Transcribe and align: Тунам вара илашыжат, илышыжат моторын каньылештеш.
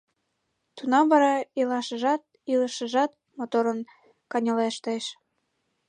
Тунам 0.75 1.05
вара 1.11 1.33
илашыжат, 1.59 2.21
илышыжат 2.53 3.11
моторын 3.37 3.79
каньылештеш. 4.31 5.05